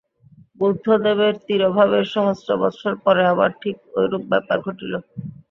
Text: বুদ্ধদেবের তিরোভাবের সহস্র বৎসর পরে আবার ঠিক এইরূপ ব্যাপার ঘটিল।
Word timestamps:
বুদ্ধদেবের 0.59 1.33
তিরোভাবের 1.45 2.05
সহস্র 2.13 2.49
বৎসর 2.61 2.93
পরে 3.03 3.23
আবার 3.33 3.49
ঠিক 3.61 3.75
এইরূপ 3.95 4.23
ব্যাপার 4.31 4.57
ঘটিল। 4.65 4.93